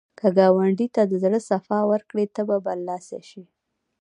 [0.19, 3.43] که ګاونډي ته د زړه صفا ورکړې، ته به برلاسی شې